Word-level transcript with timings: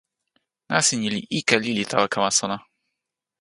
nasin 0.69 0.99
ni 1.01 1.09
li 1.15 1.21
ike 1.39 1.55
lili 1.63 1.83
tawa 1.91 2.07
kama 2.13 2.29
sona. 2.39 2.57